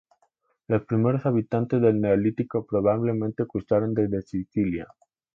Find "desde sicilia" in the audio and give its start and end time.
3.93-4.87